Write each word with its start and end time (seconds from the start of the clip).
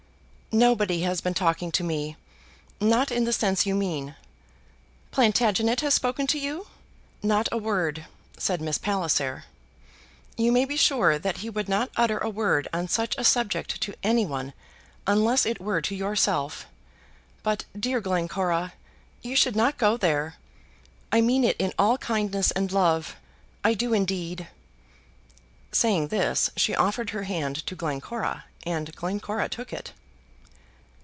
"Nobody 0.53 1.03
has 1.03 1.21
been 1.21 1.33
talking 1.33 1.71
to 1.71 1.81
me; 1.81 2.17
not 2.81 3.09
in 3.09 3.23
the 3.23 3.31
sense 3.31 3.65
you 3.65 3.73
mean." 3.73 4.15
"Plantagenet 5.11 5.79
has 5.79 5.93
spoken 5.93 6.27
to 6.27 6.37
you?" 6.37 6.67
"Not 7.23 7.47
a 7.53 7.57
word," 7.57 8.05
said 8.37 8.59
Miss 8.59 8.77
Palliser. 8.77 9.45
"You 10.35 10.51
may 10.51 10.65
be 10.65 10.75
sure 10.75 11.17
that 11.17 11.37
he 11.37 11.49
would 11.49 11.69
not 11.69 11.89
utter 11.95 12.17
a 12.17 12.29
word 12.29 12.67
on 12.73 12.89
such 12.89 13.15
a 13.17 13.23
subject 13.23 13.79
to 13.79 13.93
anyone 14.03 14.51
unless 15.07 15.45
it 15.45 15.61
were 15.61 15.79
to 15.83 15.95
yourself. 15.95 16.65
But, 17.43 17.63
dear 17.79 18.01
Glencora, 18.01 18.73
you 19.21 19.37
should 19.37 19.55
not 19.55 19.77
go 19.77 19.95
there; 19.95 20.35
I 21.13 21.21
mean 21.21 21.45
it 21.45 21.55
in 21.59 21.71
all 21.79 21.97
kindness 21.97 22.51
and 22.51 22.73
love, 22.73 23.15
I 23.63 23.73
do 23.73 23.93
indeed." 23.93 24.49
Saying 25.71 26.09
this 26.09 26.49
she 26.57 26.75
offered 26.75 27.11
her 27.11 27.23
hand 27.23 27.65
to 27.67 27.73
Glencora, 27.73 28.43
and 28.65 28.93
Glencora 28.93 29.47
took 29.47 29.71
it. 29.71 29.93